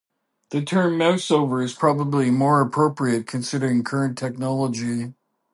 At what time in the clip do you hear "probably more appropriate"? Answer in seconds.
1.75-3.27